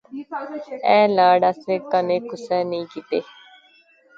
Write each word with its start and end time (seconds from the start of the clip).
ایہہ 0.89 1.13
لاڈ 1.15 1.41
اساں 1.49 1.79
کنے 1.91 2.17
کسا 2.29 2.57
نی 2.69 2.79
کتے 2.91 3.19